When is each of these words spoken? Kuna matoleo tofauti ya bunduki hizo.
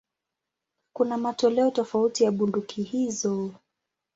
Kuna 0.93 1.17
matoleo 1.17 1.71
tofauti 1.71 2.23
ya 2.23 2.31
bunduki 2.31 2.83
hizo. 2.83 3.53